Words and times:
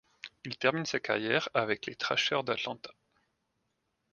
Il 0.45 0.57
termine 0.57 0.87
sa 0.87 0.99
carrière 0.99 1.47
avec 1.53 1.85
les 1.85 1.93
Thrashers 1.95 2.41
d'Atlanta. 2.43 2.89